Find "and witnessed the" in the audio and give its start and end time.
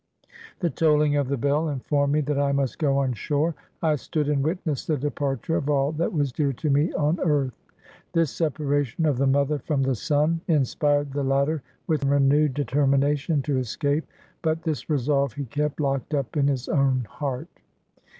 4.29-4.97